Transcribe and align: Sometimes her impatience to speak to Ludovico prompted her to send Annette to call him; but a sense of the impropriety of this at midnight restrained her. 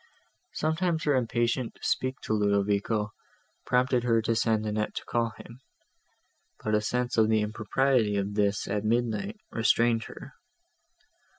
Sometimes 0.53 1.03
her 1.03 1.13
impatience 1.15 1.73
to 1.75 1.83
speak 1.83 2.19
to 2.21 2.33
Ludovico 2.33 3.11
prompted 3.67 4.03
her 4.03 4.19
to 4.23 4.35
send 4.35 4.65
Annette 4.65 4.95
to 4.95 5.05
call 5.05 5.33
him; 5.37 5.59
but 6.63 6.73
a 6.73 6.81
sense 6.81 7.19
of 7.19 7.29
the 7.29 7.41
impropriety 7.41 8.17
of 8.17 8.33
this 8.33 8.67
at 8.67 8.83
midnight 8.83 9.37
restrained 9.51 10.05
her. 10.05 10.33